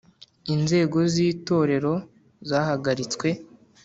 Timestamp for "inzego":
0.53-0.97